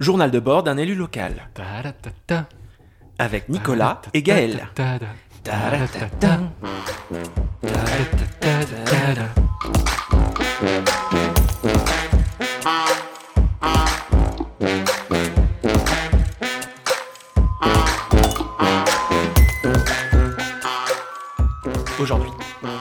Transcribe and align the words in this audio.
Journal 0.00 0.30
de 0.30 0.40
bord 0.40 0.62
d'un 0.62 0.78
élu 0.78 0.94
local. 0.94 1.50
Ta-da-ta-ta. 1.52 2.48
Avec 3.18 3.50
Nicolas 3.50 4.00
et 4.14 4.22
Gaël. 4.22 4.66
Aujourd'hui, 22.00 22.30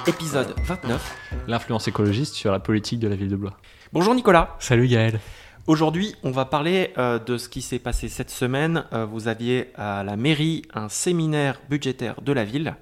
épisode 0.07 0.55
29. 0.63 1.17
L'influence 1.47 1.89
écologiste 1.89 2.36
sur 2.36 2.54
la 2.54 2.59
politique 2.59 2.99
de 3.01 3.09
la 3.09 3.17
ville 3.17 3.27
de 3.27 3.36
Blois. 3.36 3.57
Bonjour 3.91 4.15
Nicolas. 4.15 4.55
Salut 4.59 4.88
Gaël. 4.88 5.20
Aujourd'hui, 5.68 6.16
on 6.23 6.32
va 6.32 6.46
parler 6.46 6.94
euh, 6.98 7.20
de 7.20 7.38
ce 7.38 7.48
qui 7.48 7.62
s'est 7.62 7.80
passé 7.80 8.09
cette 8.09 8.32
semaine. 8.32 8.86
Euh, 8.91 9.05
vous 9.05 9.27
aviez 9.27 9.72
à 9.76 10.04
la 10.04 10.16
mairie 10.16 10.63
un 10.73 10.90
séminaire 10.90 11.62
budgétaire 11.70 12.22
de 12.22 12.31
la 12.31 12.44
ville. 12.44 12.76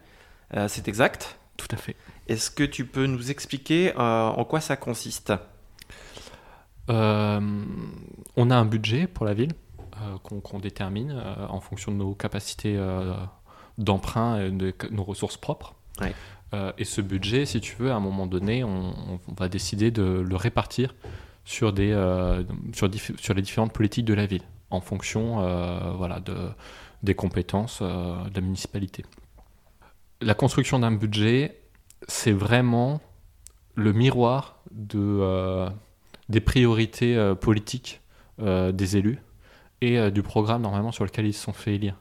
Euh, 0.56 0.68
C'est 0.70 0.88
exact. 0.88 1.38
Tout 1.58 1.68
à 1.72 1.76
fait. 1.76 1.96
Est-ce 2.28 2.52
que 2.52 2.64
tu 2.64 2.86
peux 2.86 3.08
nous 3.08 3.32
expliquer 3.32 3.94
en 3.98 4.44
quoi 4.46 4.62
ça 4.62 4.78
consiste? 4.78 5.34
On 6.88 6.94
a 8.52 8.56
un 8.56 8.66
budget 8.66 9.08
pour 9.08 9.26
la 9.26 9.34
ville 9.34 9.54
qu'on 10.24 10.40
qu'on 10.40 10.60
détermine 10.60 11.20
en 11.50 11.60
fonction 11.60 11.92
de 11.92 11.98
nos 11.98 12.14
capacités 12.14 12.80
d'emprunt 13.80 14.40
et 14.40 14.52
de 14.52 14.74
nos 14.92 15.04
ressources 15.04 15.38
propres. 15.38 15.74
Ouais. 16.00 16.14
Et 16.78 16.86
ce 16.86 17.02
budget, 17.02 17.48
si 17.48 17.60
tu 17.60 17.76
veux, 17.78 17.92
à 17.92 17.96
un 17.96 18.00
moment 18.00 18.28
donné, 18.28 18.64
on, 18.64 18.94
on 19.28 19.34
va 19.36 19.50
décider 19.50 19.90
de 19.90 20.04
le 20.04 20.36
répartir 20.36 20.94
sur, 21.48 21.72
des, 21.72 21.94
euh, 21.94 22.44
sur, 22.74 22.90
les 23.34 23.42
différentes 23.42 23.72
politiques 23.72 24.04
de 24.04 24.14
la 24.14 24.26
ville, 24.26 24.42
en 24.70 24.82
fonction 24.82 25.40
euh, 25.40 25.94
voilà, 25.96 26.20
de, 26.20 26.36
des 27.04 27.16
compétences 27.16 27.80
euh, 27.82 28.22
de 28.26 28.36
la 28.36 28.42
municipalité. 28.42 29.06
La 30.20 30.34
construction 30.34 30.78
d'un 30.78 30.92
budget, 30.92 31.58
c'est 32.10 32.34
vraiment 32.34 33.00
le 33.76 33.94
miroir 33.94 34.60
de, 34.72 35.70
des 36.28 36.42
priorités 36.42 37.34
politiques 37.40 38.02
des 38.40 38.98
élus 38.98 39.20
et 39.82 40.10
du 40.10 40.24
programme 40.24 40.64
normalement 40.64 40.92
sur 40.92 41.06
lequel 41.06 41.28
ils 41.28 41.34
se 41.34 41.44
sont 41.44 41.54
fait 41.54 41.76
élire. 41.76 41.96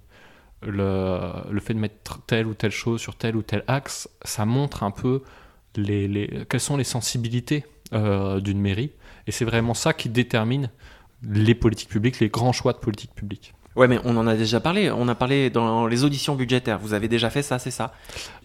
Le, 0.63 1.21
le 1.51 1.61
fait 1.61 1.75
de 1.75 1.79
mettre 1.79 2.23
telle 2.27 2.47
ou 2.47 2.55
telle 2.55 2.71
chose 2.71 3.01
sur 3.03 3.15
tel 3.15 3.37
ou 3.37 3.43
tel 3.43 3.63
axe, 3.69 4.09
ça 4.23 4.47
montre 4.47 4.83
un 4.83 4.91
peu 4.91 5.23
les- 5.77 6.47
quelles 6.49 6.61
sont 6.61 6.79
les 6.79 6.85
sensibilités 6.85 7.67
euh, 7.93 8.41
d'une 8.41 8.61
mairie. 8.61 8.93
Et 9.27 9.33
c'est 9.33 9.45
vraiment 9.45 9.75
ça 9.75 9.93
qui 9.93 10.09
détermine 10.09 10.71
les 11.23 11.55
politiques 11.55 11.89
publiques, 11.89 12.21
les 12.21 12.29
grands 12.29 12.53
choix 12.53 12.73
de 12.73 12.79
politique 12.79 13.15
publique. 13.15 13.55
Ouais, 13.77 13.89
mais 13.89 14.01
on 14.05 14.17
en 14.17 14.27
a 14.27 14.35
déjà 14.35 14.59
parlé. 14.59 14.91
On 14.91 15.07
a 15.07 15.15
parlé 15.15 15.51
dans 15.51 15.87
les 15.87 16.03
auditions 16.03 16.35
budgétaires. 16.35 16.79
Vous 16.79 16.95
avez 16.95 17.09
déjà 17.09 17.29
fait 17.29 17.43
ça, 17.43 17.59
c'est 17.59 17.71
ça? 17.71 17.93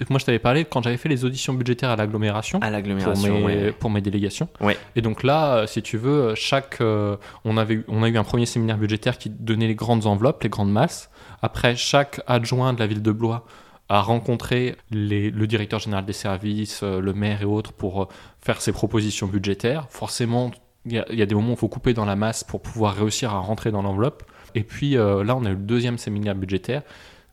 Moi, 0.09 0.19
je 0.19 0.25
t'avais 0.25 0.39
parlé 0.39 0.65
quand 0.65 0.83
j'avais 0.83 0.97
fait 0.97 1.07
les 1.07 1.23
auditions 1.23 1.53
budgétaires 1.53 1.89
à 1.89 1.95
l'agglomération. 1.95 2.59
À 2.59 2.63
pour 2.63 2.71
l'agglomération. 2.71 3.45
ouais. 3.45 3.71
pour 3.71 3.89
mes 3.89 4.01
délégations. 4.01 4.49
Ouais. 4.59 4.77
Et 4.97 5.01
donc 5.01 5.23
là, 5.23 5.55
euh, 5.55 5.67
si 5.67 5.81
tu 5.81 5.97
veux, 5.97 6.35
chaque, 6.35 6.81
euh, 6.81 7.15
on, 7.45 7.55
avait, 7.55 7.81
on 7.87 8.03
a 8.03 8.09
eu 8.09 8.17
un 8.17 8.25
premier 8.25 8.45
séminaire 8.45 8.77
budgétaire 8.77 9.17
qui 9.17 9.29
donnait 9.29 9.67
les 9.67 9.75
grandes 9.75 10.05
enveloppes, 10.05 10.43
les 10.43 10.49
grandes 10.49 10.71
masses. 10.71 11.09
Après, 11.41 11.77
chaque 11.77 12.19
adjoint 12.27 12.73
de 12.73 12.79
la 12.79 12.87
ville 12.87 13.01
de 13.01 13.11
Blois 13.11 13.45
a 13.91 14.01
rencontré 14.01 14.77
les- 14.89 15.31
le 15.31 15.47
directeur 15.47 15.79
général 15.79 16.05
des 16.05 16.13
services, 16.13 16.81
euh, 16.81 17.01
le 17.01 17.13
maire 17.13 17.41
et 17.41 17.45
autres 17.45 17.73
pour 17.73 18.03
euh, 18.03 18.07
faire 18.39 18.61
ses 18.61 18.71
propositions 18.71 19.27
budgétaires. 19.27 19.87
Forcément, 19.89 20.51
il 20.85 20.93
y, 20.93 21.21
a- 21.21 21.25
des 21.25 21.35
moments 21.35 21.49
où 21.49 21.53
il 21.53 21.57
faut 21.57 21.67
couper 21.67 21.93
dans 21.93 22.05
la 22.05 22.15
masse 22.15 22.43
pour 22.45 22.61
pouvoir 22.61 22.95
réussir 22.95 23.33
à 23.33 23.39
rentrer 23.39 23.69
dans 23.69 23.81
l'enveloppe. 23.81 24.23
Et 24.55 24.63
puis 24.63 24.95
euh, 24.97 25.23
là, 25.25 25.35
on 25.35 25.43
a 25.43 25.49
eu 25.49 25.55
le 25.55 25.59
deuxième 25.59 25.97
séminaire 25.97 26.35
budgétaire 26.35 26.83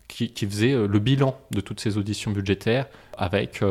qui, 0.08 0.32
faisait 0.46 0.72
le 0.74 0.98
bilan 0.98 1.38
de 1.50 1.60
toutes 1.60 1.80
ces 1.80 1.98
auditions 1.98 2.30
budgétaires 2.30 2.86
avec 3.18 3.62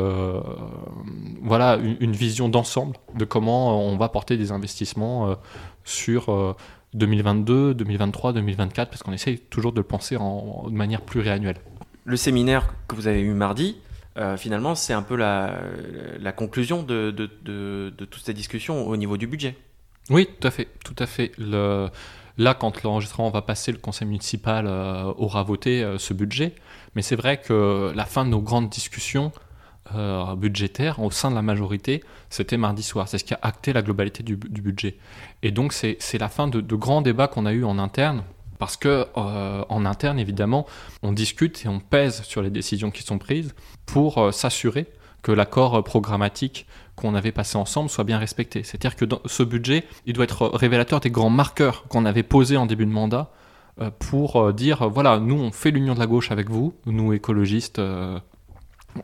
voilà 1.42 1.76
une, 2.00 2.12
vision 2.12 2.48
d'ensemble 2.48 2.94
de 3.16 3.24
comment 3.24 3.82
on 3.84 3.96
va 3.96 4.08
porter 4.08 4.36
des 4.36 4.52
investissements 4.52 5.36
sur 5.84 6.28
euh, 6.28 6.54
2022, 6.94 7.74
2023, 7.74 8.34
2024 8.34 8.88
parce 8.88 9.02
qu'on 9.02 9.12
essaye 9.12 9.38
toujours 9.38 9.72
de 9.72 9.78
le 9.78 9.84
penser 9.84 10.16
en, 10.16 10.68
de 10.68 10.74
manière 10.74 11.00
pluriannuelle. 11.00 11.58
Le 12.08 12.16
séminaire 12.16 12.72
que 12.88 12.94
vous 12.94 13.06
avez 13.06 13.20
eu 13.20 13.34
mardi, 13.34 13.76
euh, 14.16 14.38
finalement, 14.38 14.74
c'est 14.74 14.94
un 14.94 15.02
peu 15.02 15.14
la, 15.14 15.52
conclusion 16.34 16.82
de, 16.82 17.10
toutes 17.10 18.24
ces 18.24 18.32
discussions 18.32 18.88
au 18.88 18.96
niveau 18.96 19.18
du 19.18 19.26
budget. 19.26 19.58
Oui, 20.08 20.26
tout 20.40 20.48
à 20.48 20.50
fait, 20.50 20.68
tout 20.82 20.96
à 20.98 21.04
fait. 21.04 21.32
Là, 21.36 22.54
quand 22.54 22.82
l'enregistrement 22.82 23.28
va 23.28 23.42
passer, 23.42 23.72
le 23.72 23.78
conseil 23.78 24.08
municipal 24.08 24.66
euh, 24.66 25.12
aura 25.18 25.42
voté 25.42 25.84
euh, 25.84 25.98
ce 25.98 26.14
budget. 26.14 26.54
Mais 26.94 27.02
c'est 27.02 27.14
vrai 27.14 27.42
que 27.42 27.92
la 27.94 28.06
fin 28.06 28.24
de 28.24 28.30
nos 28.30 28.40
grandes 28.40 28.70
discussions 28.70 29.30
budgétaires 30.36 31.00
au 31.00 31.10
sein 31.10 31.30
de 31.30 31.34
la 31.34 31.42
majorité, 31.42 32.02
c'était 32.30 32.56
mardi 32.56 32.82
soir. 32.82 33.06
C'est 33.06 33.18
ce 33.18 33.24
qui 33.24 33.34
a 33.34 33.38
acté 33.42 33.74
la 33.74 33.82
globalité 33.82 34.22
du, 34.22 34.36
du 34.36 34.62
budget. 34.62 34.96
Et 35.42 35.50
donc, 35.50 35.74
c'est 35.74 36.18
la 36.18 36.28
fin 36.30 36.48
de, 36.48 36.74
grands 36.74 37.02
débats 37.02 37.28
qu'on 37.28 37.44
a 37.44 37.52
eus 37.52 37.64
en 37.64 37.78
interne. 37.78 38.22
Parce 38.58 38.76
que 38.76 39.06
euh, 39.16 39.64
en 39.68 39.84
interne, 39.84 40.18
évidemment, 40.18 40.66
on 41.02 41.12
discute 41.12 41.64
et 41.64 41.68
on 41.68 41.80
pèse 41.80 42.22
sur 42.22 42.42
les 42.42 42.50
décisions 42.50 42.90
qui 42.90 43.02
sont 43.02 43.18
prises 43.18 43.54
pour 43.86 44.18
euh, 44.18 44.32
s'assurer 44.32 44.86
que 45.22 45.32
l'accord 45.32 45.76
euh, 45.76 45.82
programmatique 45.82 46.66
qu'on 46.96 47.14
avait 47.14 47.32
passé 47.32 47.56
ensemble 47.56 47.90
soit 47.90 48.04
bien 48.04 48.18
respecté. 48.18 48.62
C'est-à-dire 48.62 48.96
que 48.96 49.04
ce 49.26 49.42
budget, 49.42 49.84
il 50.06 50.12
doit 50.12 50.24
être 50.24 50.48
révélateur 50.48 51.00
des 51.00 51.10
grands 51.10 51.30
marqueurs 51.30 51.84
qu'on 51.88 52.04
avait 52.04 52.22
posés 52.22 52.56
en 52.56 52.66
début 52.66 52.86
de 52.86 52.90
mandat 52.90 53.30
euh, 53.80 53.90
pour 53.98 54.52
dire, 54.52 54.88
voilà, 54.88 55.18
nous, 55.18 55.36
on 55.36 55.52
fait 55.52 55.70
l'union 55.70 55.94
de 55.94 56.00
la 56.00 56.06
gauche 56.06 56.32
avec 56.32 56.50
vous, 56.50 56.74
nous, 56.86 57.12
écologistes, 57.12 57.80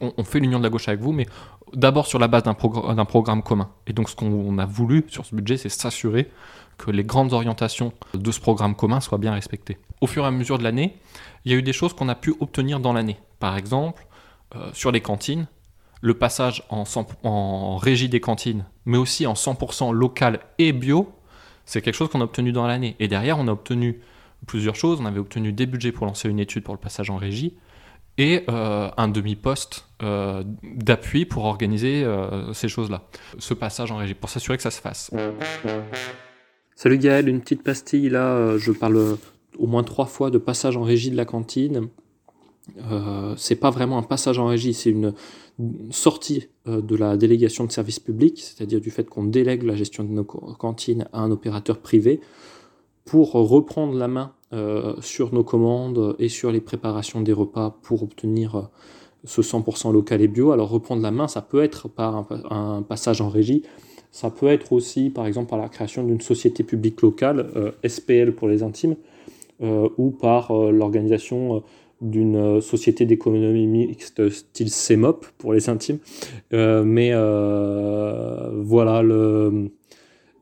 on, 0.01 0.25
fait 0.25 0.41
l'union 0.41 0.59
de 0.59 0.65
la 0.65 0.71
gauche 0.71 0.89
avec 0.89 1.01
vous, 1.01 1.13
mais 1.13 1.27
d'abord 1.73 2.07
sur 2.07 2.19
la 2.19 2.29
base 2.29 2.43
d'un 2.45 2.53
progr- 2.55 2.95
d'un 2.95 3.05
programme 3.05 3.43
commun. 3.43 3.71
Et 3.87 3.93
donc, 3.93 4.09
ce 4.09 4.17
qu'on 4.17 4.59
a 4.59 4.67
voulu 4.67 5.05
sur 5.09 5.25
ce 5.25 5.35
budget, 5.35 5.57
c'est 5.57 5.69
s'assurer 5.69 6.31
que 6.79 6.91
les 6.91 7.05
grandes 7.05 7.33
orientations 7.33 7.93
de 8.15 8.31
ce 8.33 8.41
programme 8.41 8.75
commun 8.75 9.01
soient 9.01 9.19
bien 9.19 9.33
respectées. 9.33 9.79
Au 10.01 10.07
fur 10.07 10.25
et 10.25 10.27
à 10.27 10.31
mesure 10.31 10.59
de 10.59 10.65
l'année, 10.65 10.97
il 11.45 11.53
y 11.53 11.55
a 11.55 11.59
eu 11.59 11.63
des 11.63 11.73
choses 11.73 11.93
qu'on 11.95 12.09
a 12.09 12.15
pu 12.15 12.35
obtenir 12.41 12.81
dans 12.81 12.93
l'année. 12.93 13.19
Par 13.39 13.57
exemple, 13.57 14.07
euh, 14.57 14.71
sur 14.73 14.91
les 14.91 15.01
cantines, 15.01 15.47
le 16.01 16.15
passage 16.15 16.65
en, 16.71 16.85
100 16.85 17.07
en 17.23 17.77
régie 17.77 18.09
des 18.09 18.21
cantines, 18.21 18.65
mais 18.87 18.99
aussi 18.99 19.27
en 19.27 19.35
100% 19.35 19.93
local 19.93 20.41
et 20.59 20.73
bio, 20.73 21.13
c'est 21.65 21.81
quelque 21.81 21.95
chose 21.95 22.11
qu'on 22.11 22.21
a 22.21 22.25
obtenu 22.25 22.53
dans 22.53 22.67
l'année. 22.67 22.97
Et 22.99 23.09
derrière, 23.09 23.39
on 23.39 23.49
a 23.49 23.53
obtenu 23.53 24.01
plusieurs 24.47 24.75
choses. 24.77 25.01
On 25.01 25.07
avait 25.07 25.21
obtenu 25.21 25.53
des 25.53 25.67
budgets 25.67 25.93
pour 25.93 26.07
lancer 26.07 26.29
une 26.29 26.41
étude 26.41 26.63
pour 26.63 26.75
le 26.75 26.81
passage 26.81 27.09
en 27.09 27.17
régie 27.17 27.55
et 28.19 28.45
euh, 28.49 28.89
un 28.97 29.09
demi-poste 29.09 29.87
euh, 30.03 30.45
d'appui 30.63 31.25
pour 31.25 31.45
organiser 31.45 32.05
euh, 32.05 32.53
ces 32.53 32.69
choses-là. 32.69 33.09
Ce 33.39 33.55
passage 33.55 33.91
en 33.91 33.97
régie, 33.97 34.15
pour 34.15 34.31
s'assurer 34.31 34.57
que 34.57 34.63
ça 34.63 34.71
se 34.71 34.81
fasse. 34.81 35.11
Salut 36.77 36.99
Gaël, 36.99 37.29
une 37.29 37.41
petite 37.41 37.63
pastille 37.63 38.09
là, 38.09 38.57
je 38.57 38.73
parle 38.73 39.17
au 39.59 39.67
moins 39.67 39.85
trois 39.85 40.07
fois 40.07 40.31
de 40.31 40.39
passage 40.39 40.77
en 40.77 40.83
régie 40.83 41.11
de 41.11 41.17
la 41.17 41.25
cantine. 41.25 41.89
C'est 43.37 43.57
pas 43.57 43.71
vraiment 43.71 43.99
un 43.99 44.03
passage 44.03 44.39
en 44.39 44.47
régie, 44.47 44.75
c'est 44.75 44.91
une 44.91 45.15
sortie 45.91 46.49
de 46.67 46.97
la 46.97 47.17
délégation 47.17 47.65
de 47.65 47.71
service 47.71 48.01
public, 48.01 48.41
c'est-à-dire 48.41 48.81
du 48.81 48.91
fait 48.91 49.09
qu'on 49.09 49.25
délègue 49.25 49.63
la 49.63 49.77
gestion 49.77 50.03
de 50.03 50.09
nos 50.09 50.25
cantines 50.25 51.07
à 51.13 51.21
un 51.21 51.31
opérateur 51.31 51.79
privé 51.79 52.21
pour 53.05 53.33
reprendre 53.33 53.95
la 53.95 54.09
main 54.09 54.33
euh, 54.55 54.95
sur 55.01 55.35
nos 55.35 55.45
commandes 55.45 56.15
et 56.19 56.29
sur 56.29 56.53
les 56.53 56.61
préparations 56.61 57.21
des 57.21 57.33
repas 57.33 57.77
pour 57.83 58.03
obtenir 58.03 58.55
euh, 58.57 58.63
ce 59.25 59.43
100% 59.43 59.93
local 59.93 60.23
et 60.23 60.29
bio. 60.29 60.53
Alors 60.53 60.71
reprendre 60.71 61.03
la 61.03 61.11
main, 61.11 61.29
ça 61.29 61.43
peut 61.43 61.63
être 61.63 61.89
par 61.89 62.15
un, 62.17 62.23
pa- 62.23 62.43
un 62.51 62.83
passage 62.83 63.21
en 63.21 63.29
régie, 63.29 63.63
ça 64.13 64.31
peut 64.31 64.47
être 64.49 64.73
aussi, 64.73 65.11
par 65.11 65.27
exemple, 65.27 65.51
par 65.51 65.59
la 65.59 65.69
création 65.69 66.05
d'une 66.05 66.21
société 66.21 66.63
publique 66.63 67.03
locale, 67.03 67.51
euh, 67.57 67.73
SPL 67.87 68.33
pour 68.35 68.49
les 68.49 68.63
intimes, 68.63 68.97
ou 69.99 70.11
par 70.11 70.53
l'organisation 70.53 71.63
d'une 72.01 72.61
société 72.61 73.07
d'économie 73.07 73.67
mixte 73.69 74.29
style 74.29 74.69
CEMOP 74.69 75.27
pour 75.39 75.53
les 75.55 75.69
intimes. 75.71 75.99
Mais 76.53 77.13
voilà, 77.13 79.03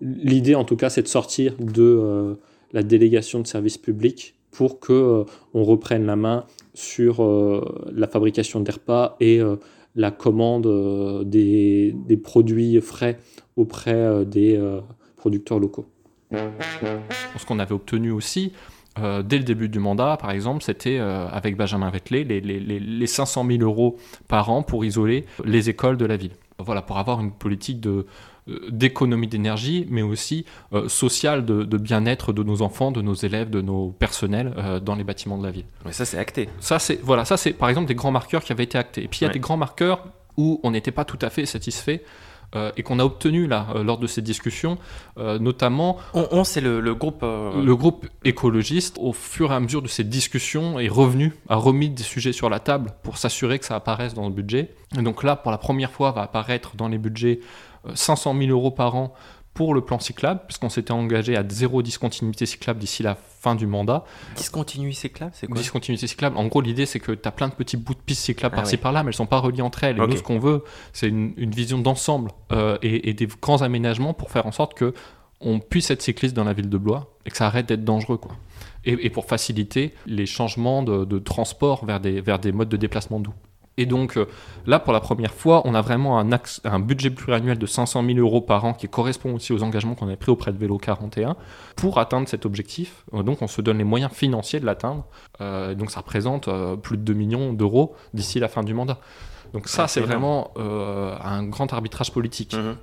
l'idée 0.00 0.54
en 0.54 0.64
tout 0.64 0.76
cas, 0.76 0.88
c'est 0.90 1.02
de 1.02 1.08
sortir 1.08 1.54
de 1.60 2.36
la 2.72 2.82
délégation 2.82 3.40
de 3.40 3.46
services 3.46 3.78
publics 3.78 4.34
pour 4.52 4.78
que 4.78 4.92
euh, 4.92 5.24
on 5.54 5.64
reprenne 5.64 6.06
la 6.06 6.14
main 6.14 6.44
sur 6.74 7.24
euh, 7.24 7.90
la 7.92 8.06
fabrication 8.06 8.60
des 8.60 8.72
repas 8.72 9.16
et 9.18 9.40
euh, 9.40 9.56
la 9.96 10.10
commande 10.10 11.24
des, 11.26 11.94
des 12.06 12.16
produits 12.16 12.80
frais 12.80 13.18
auprès 13.56 14.24
des 14.24 14.58
producteurs 15.18 15.58
locaux. 15.58 15.84
Ce 16.32 17.44
qu'on 17.46 17.58
avait 17.58 17.74
obtenu 17.74 18.10
aussi, 18.10 18.52
dès 18.96 19.36
le 19.36 19.44
début 19.44 19.68
du 19.68 19.80
mandat, 19.80 20.16
par 20.16 20.30
exemple, 20.30 20.62
c'était 20.62 20.96
avec 20.96 21.58
Benjamin 21.58 21.92
les, 22.10 22.24
les, 22.24 22.40
les, 22.40 22.80
les 22.80 23.06
500 23.06 23.46
000 23.46 23.62
euros 23.62 23.98
par 24.28 24.48
an 24.48 24.62
pour 24.62 24.86
isoler 24.86 25.26
les 25.44 25.68
écoles 25.68 25.98
de 25.98 26.06
la 26.06 26.16
ville. 26.16 26.32
Voilà, 26.58 26.80
pour 26.80 26.96
avoir 26.96 27.20
une 27.20 27.32
politique 27.32 27.80
de, 27.80 28.06
d'économie 28.70 29.28
d'énergie, 29.28 29.86
mais 29.88 30.02
aussi 30.02 30.44
sociale 30.88 31.44
de, 31.44 31.76
bien-être 31.76 32.32
de 32.32 32.42
nos 32.42 32.62
enfants, 32.62 32.90
de 32.90 33.00
nos 33.00 33.14
élèves, 33.14 33.50
de 33.50 33.60
nos 33.60 33.90
personnels 33.90 34.54
dans 34.84 34.96
les 34.96 35.04
bâtiments 35.04 35.38
de 35.38 35.44
la 35.44 35.52
ville. 35.52 35.66
Mais 35.84 35.92
ça, 35.92 36.04
c'est 36.04 36.18
acté. 36.18 36.48
Ça, 36.60 36.78
c'est 36.78 37.00
voilà, 37.02 37.24
ça 37.24 37.36
c'est 37.36 37.52
par 37.52 37.68
exemple 37.68 37.86
des 37.86 37.94
grands 37.94 38.10
marqueurs 38.10 38.42
qui 38.42 38.52
avaient 38.52 38.64
été 38.64 38.78
actés. 38.78 39.04
Et 39.04 39.08
puis 39.08 39.20
il 39.20 39.24
y 39.24 39.26
a 39.30 39.32
des 39.32 39.38
grands 39.38 39.56
marqueurs 39.56 40.06
où 40.36 40.60
on 40.62 40.70
n'était 40.70 40.90
pas 40.90 41.04
tout 41.04 41.18
à 41.20 41.30
fait 41.30 41.46
satisfait 41.46 42.02
euh, 42.54 42.70
et 42.76 42.82
qu'on 42.82 42.98
a 42.98 43.04
obtenu 43.04 43.46
là 43.46 43.68
euh, 43.74 43.82
lors 43.82 43.96
de 43.96 44.06
ces 44.06 44.20
discussions, 44.20 44.76
euh, 45.16 45.38
notamment. 45.38 45.96
On, 46.12 46.44
c'est 46.44 46.60
le, 46.60 46.94
groupe. 46.94 47.22
Le 47.22 47.74
groupe 47.74 48.06
écologiste, 48.24 48.98
au 49.00 49.14
fur 49.14 49.52
et 49.52 49.54
à 49.54 49.60
mesure 49.60 49.80
de 49.80 49.88
ces 49.88 50.04
discussions, 50.04 50.78
est 50.78 50.88
revenu, 50.88 51.32
a 51.48 51.56
remis 51.56 51.88
des 51.88 52.02
sujets 52.02 52.32
sur 52.32 52.50
la 52.50 52.60
table 52.60 52.90
pour 53.02 53.16
s'assurer 53.16 53.58
que 53.58 53.64
ça 53.64 53.76
apparaisse 53.76 54.12
dans 54.12 54.28
le 54.28 54.34
budget. 54.34 54.74
Et 54.98 55.02
donc 55.02 55.22
là, 55.22 55.36
pour 55.36 55.50
la 55.50 55.56
première 55.56 55.90
fois, 55.90 56.12
va 56.12 56.22
apparaître 56.22 56.76
dans 56.76 56.88
les 56.88 56.98
budgets 56.98 57.40
500 57.94 58.36
000 58.38 58.50
euros 58.50 58.70
par 58.70 58.94
an 58.94 59.14
pour 59.54 59.74
le 59.74 59.82
plan 59.82 59.98
cyclable, 59.98 60.40
puisqu'on 60.46 60.70
s'était 60.70 60.92
engagé 60.92 61.36
à 61.36 61.44
zéro 61.46 61.82
discontinuité 61.82 62.46
cyclable 62.46 62.80
d'ici 62.80 63.02
la 63.02 63.14
fin 63.14 63.54
du 63.54 63.66
mandat. 63.66 64.04
Discontinuité 64.36 65.00
cyclable, 65.00 65.32
c'est 65.34 65.46
quoi 65.46 65.58
Discontinuité 65.58 66.06
cyclable, 66.06 66.38
en 66.38 66.46
gros, 66.46 66.62
l'idée 66.62 66.86
c'est 66.86 67.00
que 67.00 67.12
tu 67.12 67.28
as 67.28 67.32
plein 67.32 67.48
de 67.48 67.54
petits 67.54 67.76
bouts 67.76 67.94
de 67.94 67.98
pistes 67.98 68.22
cyclables 68.22 68.54
ah 68.56 68.60
par-ci 68.60 68.78
par-là, 68.78 69.02
mais 69.02 69.10
elles 69.10 69.14
sont 69.14 69.26
pas 69.26 69.38
reliées 69.38 69.62
entre 69.62 69.84
elles. 69.84 69.98
Et 69.98 70.06
nous, 70.06 70.16
ce 70.16 70.22
qu'on 70.22 70.38
veut, 70.38 70.64
c'est 70.92 71.08
une, 71.08 71.34
vision 71.36 71.78
d'ensemble 71.78 72.30
euh, 72.52 72.78
et, 72.82 73.12
des 73.12 73.26
grands 73.26 73.60
aménagements 73.60 74.14
pour 74.14 74.30
faire 74.30 74.46
en 74.46 74.52
sorte 74.52 74.74
que 74.74 74.94
on 75.40 75.58
puisse 75.58 75.90
être 75.90 76.02
cycliste 76.02 76.34
dans 76.34 76.44
la 76.44 76.52
ville 76.52 76.70
de 76.70 76.78
Blois 76.78 77.12
et 77.26 77.30
que 77.30 77.36
ça 77.36 77.46
arrête 77.46 77.66
d'être 77.66 77.84
dangereux. 77.84 78.16
Quoi. 78.16 78.36
Et, 78.84 79.10
pour 79.10 79.26
faciliter 79.26 79.92
les 80.06 80.24
changements 80.24 80.82
de, 80.82 81.04
de 81.04 81.18
transport 81.18 81.84
vers 81.84 82.00
des, 82.00 82.20
vers 82.20 82.38
des 82.38 82.52
modes 82.52 82.70
de 82.70 82.76
déplacement 82.76 83.20
doux. 83.20 83.34
Et 83.78 83.86
donc 83.86 84.16
euh, 84.16 84.26
là, 84.66 84.78
pour 84.78 84.92
la 84.92 85.00
première 85.00 85.32
fois, 85.32 85.62
on 85.64 85.74
a 85.74 85.80
vraiment 85.80 86.18
un, 86.18 86.28
un 86.64 86.78
budget 86.78 87.10
pluriannuel 87.10 87.58
de 87.58 87.66
500 87.66 88.04
000 88.04 88.18
euros 88.18 88.40
par 88.40 88.64
an 88.64 88.74
qui 88.74 88.88
correspond 88.88 89.34
aussi 89.34 89.52
aux 89.52 89.62
engagements 89.62 89.94
qu'on 89.94 90.06
avait 90.06 90.16
pris 90.16 90.30
auprès 90.30 90.52
de 90.52 90.58
Vélo 90.58 90.78
41 90.78 91.36
pour 91.76 91.98
atteindre 91.98 92.28
cet 92.28 92.44
objectif. 92.44 93.04
Euh, 93.14 93.22
donc 93.22 93.42
on 93.42 93.46
se 93.46 93.62
donne 93.62 93.78
les 93.78 93.84
moyens 93.84 94.12
financiers 94.12 94.60
de 94.60 94.66
l'atteindre. 94.66 95.06
Euh, 95.40 95.74
donc 95.74 95.90
ça 95.90 96.00
représente 96.00 96.48
plus 96.82 96.98
de 96.98 97.02
2 97.02 97.14
millions 97.14 97.52
d'euros 97.52 97.94
d'ici 98.14 98.40
la 98.40 98.48
fin 98.48 98.62
du 98.62 98.74
mandat. 98.74 98.98
Donc 99.52 99.68
ça, 99.68 99.86
c'est 99.86 100.00
vraiment 100.00 100.52
un 100.56 101.44
grand 101.44 101.72
arbitrage 101.74 102.10
politique. 102.10 102.54
Mmh. 102.54 102.76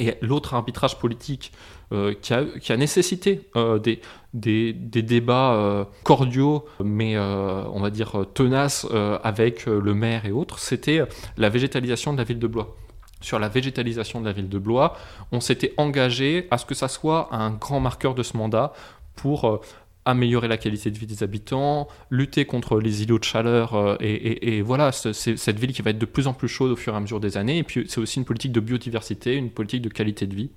Et 0.00 0.16
l'autre 0.20 0.54
arbitrage 0.54 0.98
politique 0.98 1.52
euh, 1.92 2.14
qui, 2.20 2.34
a, 2.34 2.76
nécessité 2.76 3.48
euh, 3.56 3.78
des, 3.78 4.72
débats 4.74 5.54
euh, 5.54 5.84
cordiaux, 6.04 6.66
mais 6.84 7.18
on 7.18 7.80
va 7.80 7.90
dire 7.90 8.26
tenaces 8.34 8.86
avec 9.24 9.66
le 9.66 9.94
maire 9.94 10.26
et 10.26 10.30
autres, 10.30 10.58
c'était 10.58 11.00
la 11.36 11.48
végétalisation 11.48 12.12
de 12.12 12.18
la 12.18 12.24
ville 12.24 12.38
de 12.38 12.46
Blois. 12.46 12.76
Sur 13.20 13.38
la 13.38 13.48
végétalisation 13.48 14.20
de 14.20 14.26
la 14.26 14.32
ville 14.32 14.48
de 14.48 14.58
Blois, 14.58 14.96
on 15.32 15.40
s'était 15.40 15.74
engagé 15.76 16.46
à 16.50 16.58
ce 16.58 16.66
que 16.66 16.74
ça 16.74 16.88
soit 16.88 17.28
un 17.32 17.50
grand 17.50 17.80
marqueur 17.80 18.14
de 18.14 18.22
ce 18.22 18.36
mandat 18.36 18.72
pour 19.16 19.60
améliorer 20.08 20.48
la 20.48 20.56
qualité 20.56 20.90
de 20.90 20.98
vie 20.98 21.06
des 21.06 21.22
habitants, 21.22 21.88
lutter 22.10 22.44
contre 22.44 22.80
les 22.80 23.02
îlots 23.02 23.18
de 23.18 23.24
chaleur, 23.24 23.98
et, 24.00 24.62
voilà, 24.62 24.90
c'est 24.92 25.12
cette 25.12 25.58
ville 25.58 25.72
qui 25.72 25.82
va 25.82 25.90
être 25.90 25.98
de 25.98 26.06
plus 26.06 26.26
en 26.26 26.32
plus 26.32 26.48
chaude 26.48 26.70
au 26.70 26.76
fur 26.76 26.94
et 26.94 26.96
à 26.96 27.00
mesure 27.00 27.20
des 27.20 27.36
années, 27.36 27.58
et 27.58 27.62
puis 27.62 27.84
c'est 27.88 28.00
aussi 28.00 28.18
une 28.18 28.24
politique 28.24 28.52
de 28.52 28.60
biodiversité, 28.60 29.34
une 29.34 29.50
politique 29.50 29.82
de 29.82 29.88
qualité 29.88 30.26
de 30.26 30.34
vie. 30.34 30.50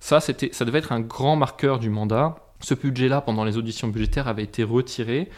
Ça, 0.00 0.20
ça 0.20 0.64
devait 0.64 0.78
être 0.78 0.92
un 0.92 1.00
grand 1.00 1.36
marqueur 1.36 1.78
du 1.78 1.88
mandat. 1.88 2.36
Ce 2.60 2.74
budget-là, 2.74 3.20
pendant 3.20 3.44
les 3.44 3.56
auditions 3.56 3.88
budgétaires, 3.88 4.28
avait 4.28 4.42
été 4.42 4.62
retiré. 4.62 5.28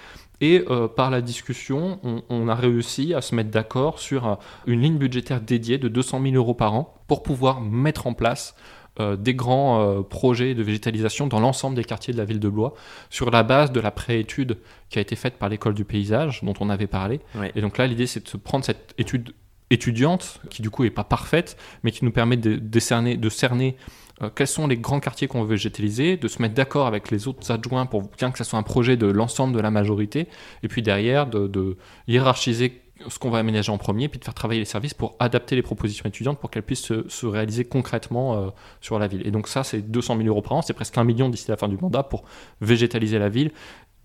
Et 0.41 0.64
euh, 0.71 0.87
par 0.87 1.11
la 1.11 1.21
discussion, 1.21 2.00
on, 2.29 2.49
a 2.49 2.55
réussi 2.55 3.12
à 3.12 3.21
se 3.21 3.35
mettre 3.35 3.50
d'accord 3.50 3.99
sur 3.99 4.26
euh, 4.26 4.35
une 4.67 4.81
ligne 4.81 4.97
budgétaire 4.97 5.41
dédiée 5.41 5.79
de 5.79 5.88
200 5.88 6.23
000 6.23 6.35
euros 6.37 6.55
par 6.55 6.75
an 6.75 6.94
pour 7.09 7.25
pouvoir 7.25 7.61
mettre 7.61 8.06
en 8.06 8.14
place 8.14 8.55
euh, 9.00 9.17
des 9.17 9.35
grands 9.35 10.03
projets 10.03 10.55
de 10.55 10.62
végétalisation 10.62 11.27
dans 11.27 11.41
l'ensemble 11.41 11.77
des 11.77 11.85
quartiers 11.85 12.12
de 12.12 12.19
la 12.19 12.25
ville 12.25 12.41
de 12.41 12.49
Blois, 12.49 12.75
sur 13.11 13.31
la 13.31 13.43
base 13.43 13.73
de 13.73 13.81
la 13.81 13.91
préétude 13.91 14.59
qui 14.91 14.99
a 14.99 15.03
été 15.03 15.17
faite 15.17 15.35
par 15.39 15.49
l'école 15.49 15.75
du 15.75 15.85
paysage, 15.85 16.43
dont 16.43 16.55
on 16.61 16.71
avait 16.71 16.87
parlé. 16.87 17.21
Et 17.55 17.61
donc 17.61 17.79
là, 17.79 17.87
l'idée, 17.87 18.06
c'est 18.06 18.25
de 18.25 18.29
se 18.29 18.37
prendre 18.37 18.65
cette 18.65 18.95
étude 18.99 19.33
étudiante, 19.71 20.41
qui 20.50 20.62
du 20.62 20.71
coup 20.71 20.85
n'est 20.85 20.91
pas 20.91 21.05
parfaite, 21.05 21.56
mais 21.83 21.91
qui 21.91 22.05
nous 22.05 22.11
permet 22.11 22.37
de, 22.37 22.56
décerner, 22.56 23.17
de 23.17 23.29
cerner 23.29 23.77
euh, 24.23 24.31
quels 24.35 24.47
sont 24.47 24.67
les 24.67 24.77
grands 24.77 25.00
quartiers 25.00 25.29
qu'on 25.29 25.43
veut 25.43 25.50
végétaliser, 25.50 26.17
de 26.17 26.29
se 26.29 26.41
mettre 26.43 26.55
d'accord 26.55 26.87
avec 26.87 27.11
les 27.11 27.29
autres 27.29 27.50
adjoints 27.50 27.87
pour 27.87 28.03
bien 28.03 28.31
que 28.31 28.39
ce 28.39 28.45
soit 28.45 28.59
un 28.59 28.62
projet 28.62 28.97
de 28.97 29.06
l'ensemble 29.06 29.55
de 29.55 29.61
la 29.61 29.71
majorité, 29.71 30.29
et 30.62 30.69
puis 30.69 30.83
derrière 30.83 31.27
de, 31.27 31.77
hiérarchiser 32.06 32.81
ce 33.06 33.19
qu'on 33.19 33.31
va 33.31 33.39
aménager 33.39 33.71
en 33.71 33.79
premier, 33.79 34.09
puis 34.09 34.19
de 34.19 34.25
faire 34.25 34.35
travailler 34.35 34.61
les 34.61 34.67
services 34.67 34.95
pour 34.95 35.15
adapter 35.19 35.55
les 35.56 35.62
propositions 35.62 36.06
étudiantes 36.06 36.39
pour 36.39 36.50
qu'elles 36.50 36.62
puissent 36.62 36.93
se, 37.09 37.27
réaliser 37.27 37.65
concrètement 37.65 38.35
euh, 38.35 38.50
sur 38.81 38.99
la 38.99 39.06
ville. 39.06 39.27
Et 39.27 39.31
donc 39.31 39.49
ça, 39.49 39.65
c'est 39.65 39.83
200 39.83 40.17
000 40.17 40.29
euros 40.29 40.43
par 40.43 40.53
an, 40.53 40.62
c'est 40.62 40.73
presque 40.73 40.97
un 40.99 41.05
million 41.05 41.29
d'ici 41.29 41.49
la 41.49 41.56
fin 41.56 41.69
du 41.69 41.77
mandat 41.77 42.03
pour 42.03 42.25
végétaliser 42.61 43.19
la 43.19 43.29
ville, 43.29 43.53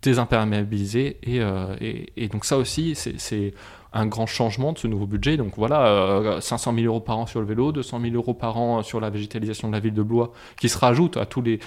désimperméabiliser, 0.01 1.17
et, 1.23 1.41
euh, 1.41 1.75
et 1.79 2.27
donc 2.27 2.45
ça 2.45 2.57
aussi, 2.57 2.95
c'est 2.95 3.53
un 3.93 4.07
grand 4.07 4.25
changement 4.25 4.73
de 4.73 4.77
ce 4.77 4.87
nouveau 4.87 5.05
budget. 5.05 5.37
Donc 5.37 5.53
voilà, 5.55 6.39
500 6.41 6.71
euh, 6.71 6.75
000 6.81 6.87
euros 6.87 6.99
par 6.99 7.19
an 7.19 7.25
sur 7.25 7.39
le 7.39 7.45
vélo, 7.45 7.71
200 7.71 8.01
000 8.01 8.15
euros 8.15 8.33
par 8.33 8.57
an 8.57 8.81
sur 8.83 8.99
la 8.99 9.09
végétalisation 9.09 9.67
de 9.67 9.73
la 9.73 9.79
ville 9.79 9.93
de 9.93 10.01
Blois, 10.01 10.33
qui 10.59 10.69
se 10.69 10.77
rajoute 10.77 11.17
à 11.17 11.25
tous 11.25 11.41
les 11.41 11.59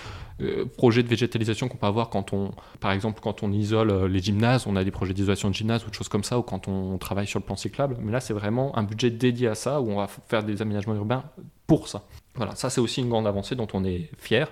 euh, 0.43 0.67
projets 0.77 1.03
de 1.03 1.09
végétalisation 1.09 1.69
qu'on 1.69 1.77
peut 1.77 1.87
avoir 1.87 2.11
quand 2.11 2.33
on, 2.33 2.51
par 2.81 2.93
exemple, 2.93 3.21
quand 3.23 3.43
on 3.43 3.53
isole 3.53 3.91
euh, 3.91 4.09
les 4.09 4.21
gymnases, 4.21 4.67
on 4.67 4.77
a 4.77 4.85
des 4.85 4.91
projets 4.91 5.15
d'isolation 5.15 5.49
de 5.49 5.55
gymnase 5.55 5.87
ou 5.87 5.91
de 5.91 5.95
choses 5.95 6.09
comme 6.09 6.25
ça, 6.25 6.39
ou 6.39 6.43
quand 6.43 6.69
on 6.69 6.99
travaille 6.99 7.27
sur 7.27 7.39
le 7.39 7.45
plan 7.45 7.57
cyclable. 7.57 7.97
Mais 8.01 8.13
là, 8.13 8.21
c'est 8.21 8.35
vraiment 8.35 8.77
un 8.77 8.83
budget 8.83 9.11
dédié 9.11 9.49
à 9.49 9.55
ça, 9.55 9.81
où 9.81 9.91
on 9.91 9.97
va 9.97 10.09
faire 10.09 10.43
des 10.43 10.61
aménagements 10.61 10.95
urbains 10.95 11.25
pour 11.67 11.89
ça. 11.89 12.03
Voilà, 12.37 12.55
ça 12.55 12.71
c'est 12.71 12.81
aussi 12.81 13.01
une 13.01 13.09
grande 13.09 13.27
avancée 13.27 13.55
dont 13.55 13.69
on 13.73 13.85
est 13.85 14.11
fier. 14.19 14.49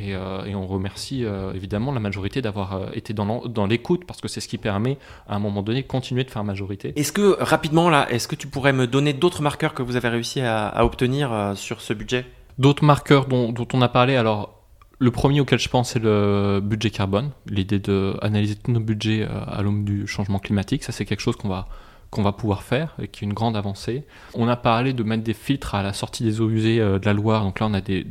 Euh, 0.00 0.44
et, 0.44 0.54
on 0.54 0.66
remercie 0.66 1.24
euh, 1.24 1.52
évidemment 1.54 1.92
la 1.92 2.00
majorité 2.00 2.42
d'avoir 2.42 2.74
euh, 2.74 2.86
été 2.94 3.12
dans 3.12 3.66
l'écoute 3.68 4.04
parce 4.06 4.20
que 4.20 4.28
c'est 4.28 4.40
ce 4.40 4.48
qui 4.48 4.58
permet 4.58 4.98
à 5.28 5.36
un 5.36 5.38
moment 5.38 5.62
donné 5.62 5.82
de 5.82 5.86
continuer 5.86 6.24
de 6.24 6.30
faire 6.30 6.44
majorité. 6.44 6.92
Est-ce 6.96 7.12
que 7.12 7.36
rapidement 7.40 7.90
là, 7.90 8.10
est-ce 8.10 8.28
que 8.28 8.34
tu 8.34 8.46
pourrais 8.46 8.72
me 8.72 8.86
donner 8.86 9.12
d'autres 9.12 9.42
marqueurs 9.42 9.74
que 9.74 9.82
vous 9.82 9.96
avez 9.96 10.08
réussi 10.08 10.40
à, 10.40 10.84
obtenir 10.84 11.52
sur 11.54 11.80
ce 11.80 11.92
budget? 11.92 12.26
D'autres 12.58 12.84
marqueurs 12.84 13.26
dont, 13.26 13.54
on 13.72 13.82
a 13.82 13.88
parlé, 13.88 14.16
alors 14.16 14.54
le 14.98 15.10
premier 15.10 15.40
auquel 15.40 15.58
je 15.58 15.68
pense, 15.68 15.90
c'est 15.90 16.02
le 16.02 16.60
budget 16.60 16.90
carbone, 16.90 17.30
l'idée 17.46 17.78
d'analyser 17.78 18.56
tous 18.56 18.72
nos 18.72 18.80
budgets 18.80 19.26
à 19.46 19.62
l'aune 19.62 19.84
du 19.84 20.06
changement 20.06 20.38
climatique. 20.38 20.82
Ça, 20.82 20.92
c'est 20.92 21.04
quelque 21.04 21.20
chose 21.20 21.36
qu'on 21.36 21.48
va, 21.48 21.68
qu'on 22.10 22.22
va 22.22 22.32
pouvoir 22.32 22.62
faire 22.62 22.94
et 23.00 23.08
qui 23.08 23.24
est 23.24 23.28
une 23.28 23.34
grande 23.34 23.56
avancée. 23.56 24.04
On 24.34 24.48
a 24.48 24.56
parlé 24.56 24.92
de 24.92 25.02
mettre 25.02 25.22
des 25.22 25.34
filtres 25.34 25.74
à 25.74 25.82
la 25.82 25.92
sortie 25.92 26.22
des 26.22 26.40
eaux 26.40 26.50
usées 26.50 26.78
de 26.78 27.00
la 27.04 27.12
Loire. 27.12 27.44
Donc 27.44 27.60
là, 27.60 27.66
on 27.66 27.74
a 27.74 27.80
des, 27.80 28.04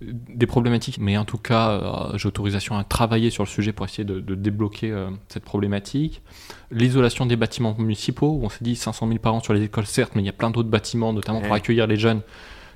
des 0.00 0.46
problématiques, 0.46 0.98
mais 0.98 1.16
en 1.16 1.24
tout 1.24 1.38
cas, 1.38 1.70
euh, 1.70 2.18
j'ai 2.18 2.28
autorisation 2.28 2.76
à 2.76 2.84
travailler 2.84 3.30
sur 3.30 3.44
le 3.44 3.48
sujet 3.48 3.72
pour 3.72 3.86
essayer 3.86 4.04
de, 4.04 4.20
débloquer 4.34 4.90
euh, 4.90 5.10
cette 5.28 5.44
problématique. 5.44 6.22
L'isolation 6.70 7.24
des 7.24 7.36
bâtiments 7.36 7.74
municipaux, 7.78 8.38
on 8.42 8.48
s'est 8.50 8.62
dit 8.62 8.76
500 8.76 9.08
000 9.08 9.18
par 9.18 9.34
an 9.34 9.40
sur 9.40 9.54
les 9.54 9.62
écoles, 9.62 9.86
certes, 9.86 10.12
mais 10.14 10.22
il 10.22 10.26
y 10.26 10.30
a 10.30 10.34
plein 10.34 10.50
d'autres 10.50 10.68
bâtiments, 10.68 11.12
notamment 11.12 11.40
pour 11.40 11.54
accueillir 11.54 11.86
les 11.86 11.96
jeunes 11.96 12.20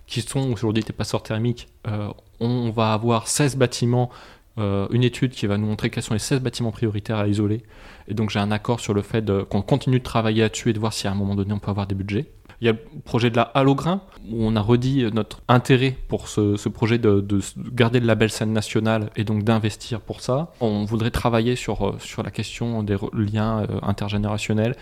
qui 0.07 0.23
sont 0.23 0.51
aujourd'hui 0.51 0.83
des 0.83 0.93
passeurs 0.93 1.23
thermiques. 1.23 1.69
Euh, 1.87 2.09
on 2.41 2.71
va 2.71 2.95
avoir 2.95 3.29
16 3.29 3.57
bâtiments, 3.57 4.11
une 4.57 5.05
étude 5.05 5.31
qui 5.31 5.47
va 5.47 5.57
nous 5.57 5.67
montrer 5.67 5.89
quels 5.89 6.03
sont 6.03 6.13
les 6.13 6.21
16 6.21 6.41
bâtiments 6.41 6.71
prioritaires 6.71 7.17
à 7.17 7.27
isoler. 7.27 7.63
Et 8.09 8.15
donc 8.15 8.29
j'ai 8.29 8.41
un 8.41 8.51
accord 8.51 8.81
sur 8.81 8.93
le 8.93 9.01
fait 9.01 9.25
qu'on 9.49 9.63
continue 9.63 10.01
de 10.01 10.05
travailler 10.05 10.43
là-dessus 10.43 10.71
et 10.71 10.73
de 10.75 10.79
voir 10.79 10.93
si 10.93 11.09
à 11.09 11.13
un 11.13 11.15
moment 11.15 11.35
donné 11.35 11.53
on 11.55 11.59
peut 11.59 11.71
avoir 11.71 11.87
des 11.87 11.95
budgets. 11.95 12.27
Il 12.61 12.67
y 12.67 12.69
a 12.69 12.73
le 12.73 13.01
projet 13.05 13.31
de 13.31 13.37
la 13.37 13.43
Halograin, 13.43 14.03
où 14.31 14.45
on 14.45 14.55
a 14.55 14.61
redit 14.61 15.07
notre 15.15 15.41
intérêt 15.49 15.97
pour 16.09 16.29
ce, 16.29 16.69
projet 16.69 16.99
de, 16.99 17.25
garder 17.73 18.01
le 18.01 18.07
label 18.07 18.29
scène 18.31 18.53
nationale 18.53 19.09
et 19.17 19.25
donc 19.25 19.45
d'investir 19.45 20.01
pour 20.01 20.21
ça. 20.21 20.53
On 20.61 20.85
voudrait 20.85 21.11
travailler 21.11 21.57
sur, 21.57 21.89
euh, 21.89 21.97
sur 21.99 22.23
la 22.23 22.31
question 22.31 22.83
des 22.83 22.97
liens 23.15 23.63
euh, 23.63 23.79
intergénérationnels. 23.83 24.77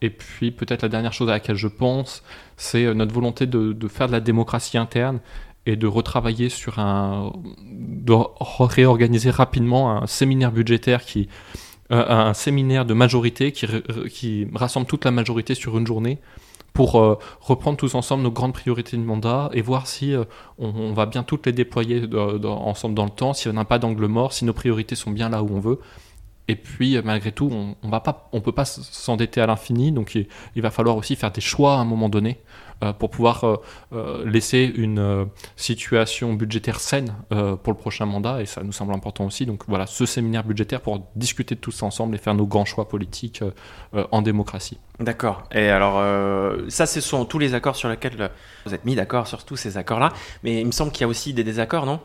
Et 0.00 0.10
puis 0.10 0.50
peut-être 0.50 0.82
la 0.82 0.88
dernière 0.88 1.12
chose 1.12 1.28
à 1.28 1.32
laquelle 1.32 1.54
je 1.54 1.68
pense, 1.68 2.24
c'est 2.56 2.84
euh, 2.84 2.94
notre 2.94 3.14
volonté 3.14 3.46
de, 3.46 3.88
faire 3.88 4.08
de 4.08 4.12
la 4.12 4.20
démocratie 4.20 4.76
interne 4.76 5.20
et 5.66 5.76
de 5.76 5.86
retravailler 5.86 6.48
sur 6.48 6.78
un. 6.78 7.32
de 7.60 8.14
réorganiser 8.58 9.30
rapidement 9.30 10.02
un 10.02 10.06
séminaire 10.06 10.52
budgétaire 10.52 11.04
qui. 11.04 11.28
un 11.90 12.34
séminaire 12.34 12.84
de 12.86 12.94
majorité 12.94 13.52
qui, 13.52 13.66
qui 14.10 14.46
rassemble 14.54 14.86
toute 14.86 15.04
la 15.04 15.10
majorité 15.10 15.54
sur 15.54 15.76
une 15.76 15.86
journée 15.86 16.18
pour 16.72 16.98
euh, 16.98 17.18
reprendre 17.40 17.76
tous 17.76 17.94
ensemble 17.94 18.22
nos 18.22 18.30
grandes 18.30 18.54
priorités 18.54 18.96
de 18.96 19.02
mandat 19.02 19.50
et 19.52 19.62
voir 19.62 19.86
si 19.86 20.14
euh, 20.14 20.24
on, 20.58 20.92
va 20.92 21.06
bien 21.06 21.22
toutes 21.22 21.46
les 21.46 21.52
déployer 21.52 22.02
ensemble 22.44 22.94
dans 22.94 23.04
le 23.04 23.10
temps, 23.10 23.34
si 23.34 23.48
on 23.48 23.52
n'a 23.52 23.64
pas 23.64 23.78
d'angle 23.78 24.06
mort, 24.06 24.32
si 24.32 24.44
nos 24.44 24.52
priorités 24.52 24.94
sont 24.94 25.10
bien 25.10 25.28
là 25.28 25.42
où 25.42 25.54
on 25.54 25.60
veut, 25.60 25.80
Et 26.48 26.56
puis, 26.56 27.00
malgré 27.04 27.30
tout, 27.30 27.48
on 27.52 27.76
ne 27.86 27.98
on 28.32 28.40
peut 28.40 28.52
pas 28.52 28.64
s'endetter 28.64 29.40
à 29.40 29.46
l'infini, 29.46 29.92
donc 29.92 30.14
il, 30.14 30.62
va 30.62 30.70
falloir 30.70 30.96
aussi 30.96 31.14
faire 31.14 31.30
des 31.30 31.40
choix 31.40 31.74
à 31.74 31.78
un 31.78 31.84
moment 31.84 32.08
donné 32.08 32.40
euh, 32.82 32.92
pour 32.92 33.10
pouvoir 33.10 33.44
euh, 33.44 33.56
euh, 33.92 34.28
laisser 34.28 34.72
une 34.74 35.28
situation 35.56 36.34
budgétaire 36.34 36.80
saine 36.80 37.14
pour 37.28 37.72
le 37.72 37.78
prochain 37.78 38.06
mandat, 38.06 38.42
et 38.42 38.46
ça 38.46 38.62
nous 38.64 38.72
semble 38.72 38.92
important 38.92 39.24
aussi. 39.24 39.46
Donc 39.46 39.62
voilà, 39.68 39.86
ce 39.86 40.04
séminaire 40.04 40.42
budgétaire 40.42 40.80
pour 40.80 41.06
discuter 41.14 41.54
de 41.54 41.60
tout 41.60 41.70
ça 41.70 41.86
ensemble 41.86 42.16
et 42.16 42.18
faire 42.18 42.34
nos 42.34 42.46
grands 42.46 42.64
choix 42.64 42.88
politiques 42.88 43.42
en 43.92 44.22
démocratie. 44.22 44.78
D'accord. 44.98 45.44
Et 45.52 45.68
alors, 45.68 46.02
ça, 46.68 46.86
ce 46.86 47.00
sont 47.00 47.24
tous 47.24 47.38
les 47.38 47.54
accords 47.54 47.76
sur 47.76 47.88
lesquels 47.88 48.30
vous 48.66 48.74
êtes 48.74 48.84
mis 48.84 48.94
d'accord 48.94 49.26
sur 49.26 49.44
tous 49.44 49.56
ces 49.56 49.76
accords-là, 49.76 50.12
mais 50.42 50.60
il 50.60 50.66
me 50.66 50.72
semble 50.72 50.92
qu'il 50.92 51.02
y 51.02 51.04
a 51.04 51.08
aussi 51.08 51.32
des 51.32 51.44
désaccords, 51.44 51.86
non? 51.86 52.00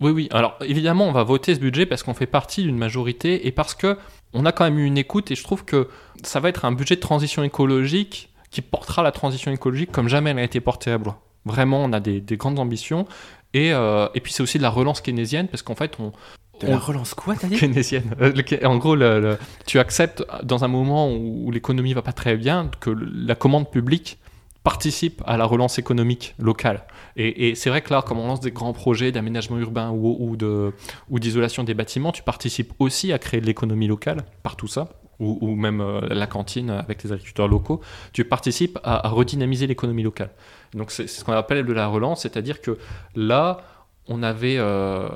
Oui, 0.00 0.10
oui. 0.10 0.28
Alors 0.30 0.56
évidemment, 0.60 1.06
on 1.06 1.12
va 1.12 1.24
voter 1.24 1.54
ce 1.54 1.60
budget 1.60 1.86
parce 1.86 2.02
qu'on 2.02 2.14
fait 2.14 2.26
partie 2.26 2.62
d'une 2.62 2.78
majorité 2.78 3.46
et 3.46 3.52
parce 3.52 3.74
que 3.74 3.96
on 4.32 4.44
a 4.44 4.52
quand 4.52 4.64
même 4.64 4.78
eu 4.78 4.84
une 4.84 4.98
écoute 4.98 5.30
et 5.30 5.34
je 5.34 5.42
trouve 5.42 5.64
que 5.64 5.88
ça 6.22 6.40
va 6.40 6.48
être 6.48 6.64
un 6.64 6.72
budget 6.72 6.96
de 6.96 7.00
transition 7.00 7.42
écologique 7.42 8.30
qui 8.50 8.62
portera 8.62 9.02
la 9.02 9.12
transition 9.12 9.50
écologique 9.50 9.90
comme 9.92 10.08
jamais 10.08 10.30
elle 10.30 10.38
a 10.38 10.42
été 10.42 10.60
portée 10.60 10.90
à 10.90 10.98
Blois. 10.98 11.20
Vraiment, 11.44 11.82
on 11.82 11.92
a 11.92 12.00
des, 12.00 12.22
grandes 12.36 12.58
ambitions. 12.58 13.06
Et, 13.54 13.72
euh, 13.72 14.08
et 14.14 14.20
puis 14.20 14.32
c'est 14.32 14.42
aussi 14.42 14.58
de 14.58 14.62
la 14.62 14.68
relance 14.68 15.00
keynésienne, 15.00 15.48
parce 15.48 15.62
qu'en 15.62 15.74
fait, 15.74 15.96
on... 15.98 16.12
De 16.60 16.66
la 16.66 16.78
relance 16.78 17.14
quoi, 17.14 17.36
t'as 17.36 17.46
dit? 17.46 17.56
Keynésienne. 17.56 18.14
Euh, 18.20 18.32
en 18.64 18.76
gros, 18.76 18.96
tu 19.66 19.78
acceptes 19.78 20.24
dans 20.42 20.64
un 20.64 20.68
moment 20.68 21.10
où, 21.10 21.50
l'économie 21.50 21.94
va 21.94 22.02
pas 22.02 22.12
très 22.12 22.36
bien 22.36 22.70
que 22.80 22.90
la 22.90 23.34
commande 23.34 23.70
publique 23.70 24.18
participe 24.68 25.22
à 25.24 25.38
la 25.38 25.46
relance 25.46 25.78
économique 25.78 26.34
locale. 26.38 26.84
Et, 27.16 27.54
c'est 27.54 27.70
vrai 27.70 27.80
que 27.80 27.90
là, 27.90 28.02
comme 28.02 28.18
on 28.18 28.26
lance 28.26 28.40
des 28.40 28.50
grands 28.50 28.74
projets 28.74 29.12
d'aménagement 29.12 29.56
urbain 29.56 29.90
ou, 29.90 30.36
de, 30.36 30.74
ou 31.08 31.18
d'isolation 31.18 31.64
des 31.64 31.72
bâtiments, 31.72 32.12
tu 32.12 32.22
participes 32.22 32.74
aussi 32.78 33.10
à 33.14 33.18
créer 33.18 33.40
de 33.40 33.46
l'économie 33.46 33.86
locale 33.86 34.26
par 34.42 34.56
tout 34.56 34.66
ça 34.66 34.90
ou, 35.20 35.54
même 35.56 35.80
euh, 35.80 36.02
la 36.10 36.26
cantine 36.26 36.68
avec 36.68 37.02
les 37.02 37.12
agriculteurs 37.12 37.48
locaux, 37.48 37.80
tu 38.12 38.24
participes 38.24 38.78
à, 38.84 39.08
redynamiser 39.08 39.66
l'économie 39.66 40.02
locale. 40.02 40.30
Donc 40.74 40.90
c'est 40.90 41.06
ce 41.06 41.24
qu'on 41.24 41.32
appelle 41.32 41.64
de 41.64 41.72
la 41.72 41.86
relance, 41.86 42.20
c'est-à-dire 42.22 42.60
que 42.60 42.76
là, 43.16 43.62
on 44.08 44.22
avait 44.22 44.56
euh, 44.58 45.08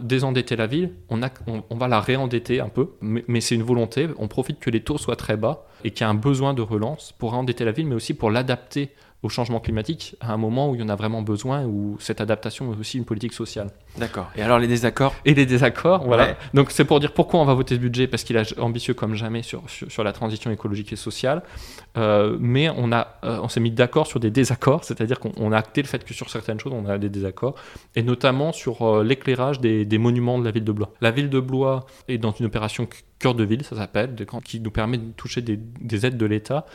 désendetté 0.00 0.56
la 0.56 0.66
ville, 0.66 0.92
on, 1.08 1.76
va 1.76 1.88
la 1.88 2.00
réendetter 2.00 2.60
un 2.60 2.68
peu, 2.68 2.90
mais, 3.00 3.24
mais 3.28 3.40
c'est 3.40 3.54
une 3.54 3.62
volonté, 3.62 4.08
on 4.18 4.28
profite 4.28 4.60
que 4.60 4.70
les 4.70 4.82
taux 4.82 4.98
soient 4.98 5.16
très 5.16 5.36
bas 5.36 5.66
et 5.84 5.90
qu'il 5.90 6.02
y 6.02 6.04
a 6.04 6.10
un 6.10 6.14
besoin 6.14 6.54
de 6.54 6.62
relance 6.62 7.12
pour 7.18 7.32
réendetter 7.32 7.64
la 7.64 7.72
ville, 7.72 7.86
mais 7.86 7.94
aussi 7.94 8.14
pour 8.14 8.30
l'adapter 8.30 8.90
au 9.22 9.28
changement 9.28 9.58
climatique 9.58 10.14
à 10.20 10.32
un 10.32 10.36
moment 10.36 10.70
où 10.70 10.76
il 10.76 10.80
y 10.80 10.84
en 10.84 10.88
a 10.88 10.94
vraiment 10.94 11.22
besoin, 11.22 11.64
où 11.64 11.96
cette 11.98 12.20
adaptation 12.20 12.72
est 12.72 12.78
aussi 12.78 12.98
une 12.98 13.04
politique 13.04 13.32
sociale. 13.32 13.70
D'accord. 13.96 14.30
Et 14.36 14.42
alors 14.42 14.60
les 14.60 14.68
désaccords? 14.68 15.12
Et 15.24 15.34
les 15.34 15.44
désaccords, 15.44 16.04
voilà. 16.04 16.36
Donc 16.54 16.70
c'est 16.70 16.84
pour 16.84 17.00
dire 17.00 17.12
pourquoi 17.12 17.40
on 17.40 17.44
va 17.44 17.54
voter 17.54 17.74
ce 17.74 17.80
budget, 17.80 18.06
parce 18.06 18.22
qu'il 18.22 18.36
est 18.36 18.58
ambitieux 18.60 18.94
comme 18.94 19.14
jamais 19.14 19.42
sur, 19.42 19.62
sur, 19.66 20.04
la 20.04 20.12
transition 20.12 20.52
écologique 20.52 20.92
et 20.92 20.96
sociale. 20.96 21.42
Euh, 21.96 22.36
mais 22.38 22.68
on, 22.70 22.92
a, 22.92 23.18
euh, 23.24 23.40
on 23.42 23.48
s'est 23.48 23.58
mis 23.58 23.72
d'accord 23.72 24.06
sur 24.06 24.20
des 24.20 24.30
désaccords, 24.30 24.84
c'est-à-dire 24.84 25.18
qu'on 25.18 25.50
a 25.50 25.58
acté 25.58 25.82
le 25.82 25.88
fait 25.88 26.04
que 26.04 26.14
sur 26.14 26.30
certaines 26.30 26.60
choses, 26.60 26.72
on 26.72 26.86
a 26.86 26.96
des 26.98 27.08
désaccords, 27.08 27.56
et 27.96 28.04
notamment 28.04 28.52
sur 28.52 28.82
euh, 28.82 29.02
l'éclairage 29.02 29.60
des, 29.60 29.84
des, 29.84 29.98
monuments 29.98 30.38
de 30.38 30.44
la 30.44 30.52
ville 30.52 30.64
de 30.64 30.72
Blois. 30.72 30.92
La 31.00 31.10
ville 31.10 31.28
de 31.28 31.40
Blois 31.40 31.86
est 32.06 32.18
dans 32.18 32.30
une 32.30 32.46
opération 32.46 32.88
cœur 33.18 33.34
de 33.34 33.42
ville, 33.42 33.64
ça 33.64 33.74
s'appelle, 33.74 34.14
qui 34.44 34.60
nous 34.60 34.70
permet 34.70 34.98
de 34.98 35.10
toucher 35.16 35.42
des, 35.42 35.56
des 35.56 36.06
aides 36.06 36.16
de 36.16 36.26
l'État. 36.26 36.66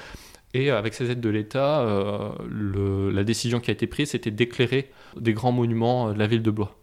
Et 0.54 0.70
avec 0.70 0.94
ces 0.94 1.10
aides 1.10 1.22
de 1.22 1.30
l'État, 1.30 1.82
euh, 1.82 3.12
la 3.12 3.24
décision 3.24 3.60
qui 3.60 3.72
a 3.72 3.74
été 3.74 3.88
prise, 3.88 4.12
c'était 4.12 4.32
d'éclairer 4.32 4.92
des 5.20 5.34
grands 5.34 5.52
monuments 5.52 6.10
euh, 6.10 6.14
de 6.14 6.20
la 6.20 6.28
ville 6.28 6.44
de 6.44 6.52
Blois. 6.52 6.76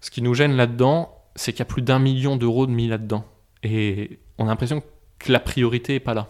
Ce 0.00 0.10
qui 0.10 0.22
nous 0.22 0.34
gêne 0.34 0.56
là-dedans, 0.56 1.14
c'est 1.34 1.52
qu'il 1.52 1.60
y 1.60 1.62
a 1.62 1.66
plus 1.66 1.82
d'un 1.82 1.98
million 1.98 2.36
d'euros 2.36 2.66
de 2.66 2.72
mis 2.72 2.88
là-dedans. 2.88 3.24
Et 3.62 4.18
on 4.38 4.46
a 4.46 4.48
l'impression 4.48 4.82
que 5.18 5.32
la 5.32 5.40
priorité 5.40 5.94
n'est 5.94 6.00
pas 6.00 6.14
là. 6.14 6.28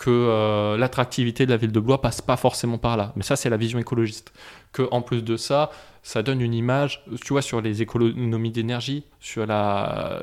Que 0.00 0.08
euh, 0.08 0.78
l'attractivité 0.78 1.44
de 1.44 1.50
la 1.50 1.58
ville 1.58 1.72
de 1.72 1.80
Blois 1.80 2.00
passe 2.00 2.22
pas 2.22 2.38
forcément 2.38 2.78
par 2.78 2.96
là. 2.96 3.12
Mais 3.16 3.22
ça, 3.22 3.36
c'est 3.36 3.50
la 3.50 3.58
vision 3.58 3.78
écologiste. 3.78 4.32
Que 4.72 4.88
en 4.92 5.02
plus 5.02 5.22
de 5.22 5.36
ça, 5.36 5.70
ça 6.02 6.22
donne 6.22 6.40
une 6.40 6.54
image, 6.54 7.04
tu 7.22 7.34
vois, 7.34 7.42
sur 7.42 7.60
les 7.60 7.82
économies 7.82 8.50
d'énergie, 8.50 9.04
sur 9.20 9.44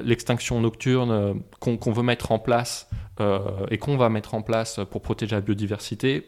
l'extinction 0.04 0.60
nocturne 0.62 1.42
qu'on 1.60 1.92
veut 1.92 2.02
mettre 2.02 2.32
en 2.32 2.40
place 2.40 2.90
euh, 3.20 3.40
et 3.70 3.78
qu'on 3.78 3.98
va 3.98 4.10
mettre 4.10 4.34
en 4.34 4.42
place 4.42 4.80
pour 4.90 5.02
protéger 5.04 5.36
la 5.36 5.42
biodiversité, 5.42 6.28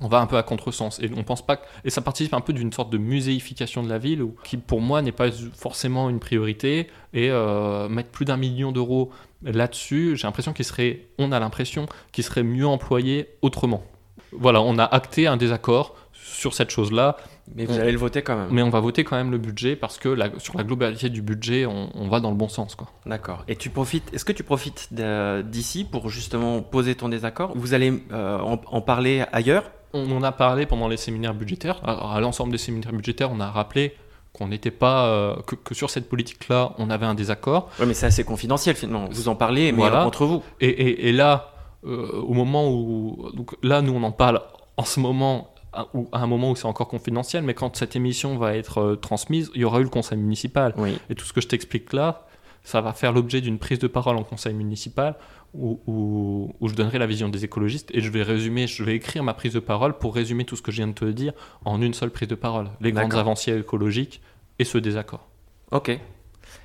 on 0.00 0.08
va 0.08 0.18
un 0.18 0.26
peu 0.26 0.36
à 0.36 0.42
contresens 0.42 0.98
et 1.00 1.10
on 1.16 1.22
pense 1.22 1.46
pas 1.46 1.60
et 1.84 1.90
ça 1.90 2.00
participe 2.00 2.34
un 2.34 2.40
peu 2.40 2.52
d'une 2.52 2.72
sorte 2.72 2.90
de 2.90 2.98
muséification 2.98 3.82
de 3.82 3.88
la 3.88 3.98
ville 3.98 4.26
qui 4.42 4.56
pour 4.56 4.80
moi 4.80 5.02
n'est 5.02 5.12
pas 5.12 5.30
forcément 5.56 6.10
une 6.10 6.18
priorité 6.18 6.88
et 7.12 7.30
euh, 7.30 7.88
mettre 7.88 8.10
plus 8.10 8.24
d'un 8.24 8.36
million 8.36 8.72
d'euros 8.72 9.10
là-dessus 9.44 10.16
j'ai 10.16 10.26
l'impression 10.26 10.52
qu'il 10.52 10.64
serait 10.64 11.06
on 11.18 11.32
a 11.32 11.38
l'impression 11.38 11.86
qu'il 12.12 12.24
serait 12.24 12.42
mieux 12.42 12.66
employé 12.66 13.28
autrement 13.42 13.84
voilà 14.32 14.60
on 14.60 14.78
a 14.78 14.84
acté 14.84 15.26
un 15.26 15.36
désaccord 15.36 15.94
sur 16.12 16.54
cette 16.54 16.70
chose 16.70 16.92
là 16.92 17.16
mais 17.54 17.66
vous 17.66 17.78
allez 17.78 17.92
le 17.92 17.98
voter 17.98 18.22
quand 18.22 18.36
même. 18.36 18.48
Mais 18.50 18.62
on 18.62 18.70
va 18.70 18.80
voter 18.80 19.04
quand 19.04 19.16
même 19.16 19.30
le 19.30 19.38
budget 19.38 19.76
parce 19.76 19.98
que 19.98 20.16
sur 20.38 20.56
la 20.56 20.64
globalité 20.64 21.10
du 21.10 21.22
budget, 21.22 21.66
on, 21.66 22.08
va 22.08 22.20
dans 22.20 22.30
le 22.30 22.36
bon 22.36 22.48
sens. 22.48 22.74
Quoi. 22.74 22.88
D'accord. 23.06 23.44
Et 23.48 23.56
tu 23.56 23.70
profites, 23.70 24.12
est-ce 24.14 24.24
que 24.24 24.32
tu 24.32 24.44
profites 24.44 24.88
d'ici 24.92 25.84
pour 25.84 26.08
justement 26.08 26.62
poser 26.62 26.94
ton 26.94 27.08
désaccord? 27.08 27.52
Vous 27.54 27.74
allez 27.74 28.02
euh, 28.12 28.38
en, 28.38 28.80
parler 28.80 29.24
ailleurs? 29.32 29.70
On 29.92 30.10
en 30.10 30.22
a 30.22 30.32
parlé 30.32 30.66
pendant 30.66 30.88
les 30.88 30.96
séminaires 30.96 31.34
budgétaires. 31.34 31.80
à 31.84 32.18
l'ensemble 32.20 32.52
des 32.52 32.58
séminaires 32.58 32.92
budgétaires, 32.92 33.30
on 33.30 33.40
a 33.40 33.50
rappelé 33.50 33.94
qu'on 34.34 34.48
n'était 34.48 34.72
pas 34.72 35.06
euh, 35.06 35.36
que, 35.64 35.74
sur 35.74 35.90
cette 35.90 36.08
politique-là, 36.08 36.72
on 36.78 36.90
avait 36.90 37.06
un 37.06 37.14
désaccord. 37.14 37.70
Oui, 37.78 37.86
mais 37.86 37.94
c'est 37.94 38.06
assez 38.06 38.24
confidentiel 38.24 38.74
finalement. 38.74 39.08
Vous 39.10 39.28
en 39.28 39.36
parlez, 39.36 39.72
mais 39.72 39.84
entre 39.84 40.26
vous. 40.26 40.42
Et, 40.60 41.12
là, 41.12 41.52
euh, 41.84 42.20
au 42.22 42.34
moment 42.34 42.68
où 42.70 43.30
donc 43.34 43.56
là, 43.62 43.80
nous 43.80 43.92
on 43.92 44.02
en 44.02 44.12
parle 44.12 44.42
en 44.76 44.84
ce 44.84 45.00
moment 45.00 45.54
à, 45.72 45.86
un 46.12 46.26
moment 46.26 46.50
où 46.50 46.56
c'est 46.56 46.66
encore 46.66 46.88
confidentiel, 46.88 47.42
mais 47.42 47.54
quand 47.54 47.76
cette 47.76 47.96
émission 47.96 48.36
va 48.36 48.56
être 48.56 48.78
euh, 48.78 48.96
transmise, 48.96 49.50
il 49.54 49.62
y 49.62 49.64
aura 49.64 49.80
eu 49.80 49.84
le 49.84 49.88
conseil 49.88 50.18
municipal. 50.18 50.74
Et 51.10 51.14
tout 51.14 51.24
ce 51.24 51.32
que 51.32 51.40
je 51.40 51.48
t'explique 51.48 51.92
là, 51.92 52.26
ça 52.64 52.80
va 52.80 52.92
faire 52.92 53.12
l'objet 53.12 53.40
d'une 53.40 53.58
prise 53.58 53.78
de 53.78 53.86
parole 53.86 54.16
en 54.16 54.24
conseil 54.24 54.54
municipal 54.54 55.14
où, 55.52 55.80
où, 55.86 56.68
je 56.68 56.74
donnerai 56.74 56.98
la 56.98 57.06
vision 57.06 57.28
des 57.28 57.44
écologistes 57.44 57.90
et 57.94 58.00
je 58.00 58.10
vais 58.10 58.22
résumer, 58.22 58.66
je 58.66 58.82
vais 58.82 58.96
écrire 58.96 59.22
ma 59.22 59.34
prise 59.34 59.52
de 59.52 59.60
parole 59.60 59.98
pour 59.98 60.14
résumer 60.14 60.44
tout 60.44 60.56
ce 60.56 60.62
que 60.62 60.72
je 60.72 60.78
viens 60.78 60.88
de 60.88 60.92
te 60.94 61.04
dire 61.04 61.32
en 61.64 61.80
une 61.80 61.94
seule 61.94 62.10
prise 62.10 62.28
de 62.28 62.34
parole. 62.34 62.70
Les 62.80 62.90
grandes 62.90 63.14
avancées 63.14 63.56
écologiques 63.56 64.20
et 64.58 64.64
ce 64.64 64.78
désaccord. 64.78 65.28
Ok. 65.70 65.98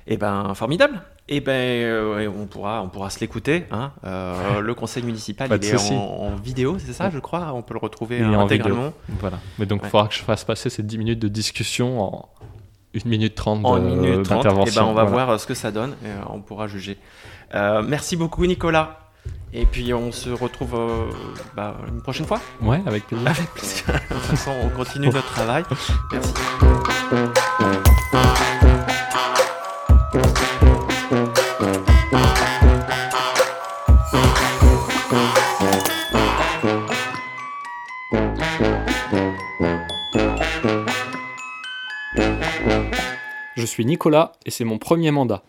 Eh 0.06 0.16
ben, 0.16 0.54
formidable. 0.54 1.02
Eh 1.28 1.40
ben, 1.40 1.52
euh, 1.52 2.28
on 2.28 2.46
pourra, 2.46 2.82
on 2.82 2.88
pourra 2.88 3.10
se 3.10 3.20
l'écouter. 3.20 3.64
Hein. 3.70 3.92
Euh, 4.04 4.60
le 4.60 4.74
conseil 4.74 5.04
municipal, 5.04 5.48
il 5.48 5.64
est 5.64 5.92
en, 5.92 6.34
vidéo, 6.34 6.78
c'est 6.78 6.92
ça, 6.92 7.10
je 7.10 7.18
crois? 7.20 7.52
On 7.54 7.62
peut 7.62 7.74
le 7.74 7.80
retrouver 7.80 8.20
intégralement. 8.20 8.92
Voilà. 9.20 9.38
Mais 9.58 9.66
donc, 9.66 9.82
il 9.84 9.88
faudra 9.88 10.08
que 10.08 10.14
je 10.14 10.22
fasse 10.22 10.44
passer 10.44 10.70
ces 10.70 10.82
10 10.82 10.98
minutes 10.98 11.18
de 11.20 11.28
discussion 11.28 12.00
en 12.00 12.28
1 12.94 13.08
minute 13.08 13.34
30 13.34 13.62
d'intervention. 13.62 14.82
Eh 14.82 14.84
ben, 14.84 14.90
on 14.90 14.94
va 14.94 15.04
voir 15.04 15.38
ce 15.38 15.46
que 15.46 15.54
ça 15.54 15.70
donne 15.70 15.92
et 16.04 16.08
euh, 16.08 16.32
on 16.32 16.40
pourra 16.40 16.66
juger. 16.66 16.98
merci 17.52 18.16
beaucoup, 18.16 18.46
Nicolas. 18.46 18.96
Et 19.52 19.66
puis 19.66 19.92
on 19.92 20.12
se 20.12 20.30
retrouve 20.30 20.78
bah, 21.56 21.76
une 21.88 22.00
prochaine 22.02 22.26
fois. 22.26 22.40
Ouais, 22.62 22.80
avec 22.86 23.06
plaisir. 23.06 23.28
Avec 23.28 23.50
plaisir. 23.50 23.84
de 24.10 24.14
toute 24.14 24.24
façon, 24.24 24.52
on 24.62 24.68
continue 24.68 25.08
notre 25.08 25.32
travail. 25.32 25.64
Merci. 26.12 27.39
Je 43.60 43.66
suis 43.66 43.84
Nicolas 43.84 44.32
et 44.46 44.50
c'est 44.50 44.64
mon 44.64 44.78
premier 44.78 45.10
mandat. 45.10 45.44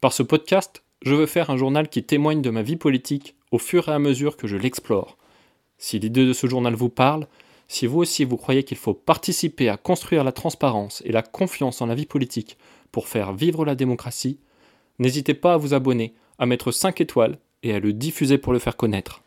Par 0.00 0.12
ce 0.12 0.24
podcast, 0.24 0.82
je 1.00 1.14
veux 1.14 1.26
faire 1.26 1.48
un 1.48 1.56
journal 1.56 1.88
qui 1.88 2.02
témoigne 2.02 2.42
de 2.42 2.50
ma 2.50 2.62
vie 2.62 2.74
politique 2.74 3.36
au 3.52 3.58
fur 3.58 3.88
et 3.88 3.92
à 3.92 4.00
mesure 4.00 4.36
que 4.36 4.48
je 4.48 4.56
l'explore. 4.56 5.16
Si 5.78 6.00
l'idée 6.00 6.26
de 6.26 6.32
ce 6.32 6.48
journal 6.48 6.74
vous 6.74 6.88
parle, 6.88 7.28
si 7.68 7.86
vous 7.86 8.00
aussi 8.00 8.24
vous 8.24 8.36
croyez 8.36 8.64
qu'il 8.64 8.78
faut 8.78 8.94
participer 8.94 9.68
à 9.68 9.76
construire 9.76 10.24
la 10.24 10.32
transparence 10.32 11.04
et 11.06 11.12
la 11.12 11.22
confiance 11.22 11.80
en 11.80 11.86
la 11.86 11.94
vie 11.94 12.04
politique 12.04 12.58
pour 12.90 13.06
faire 13.06 13.32
vivre 13.32 13.64
la 13.64 13.76
démocratie, 13.76 14.40
n'hésitez 14.98 15.34
pas 15.34 15.54
à 15.54 15.56
vous 15.56 15.72
abonner, 15.72 16.14
à 16.40 16.46
mettre 16.46 16.72
5 16.72 17.00
étoiles 17.00 17.38
et 17.62 17.72
à 17.74 17.78
le 17.78 17.92
diffuser 17.92 18.38
pour 18.38 18.52
le 18.52 18.58
faire 18.58 18.76
connaître. 18.76 19.22